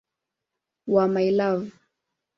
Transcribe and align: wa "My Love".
wa 0.93 1.03
"My 1.13 1.29
Love". 1.37 1.65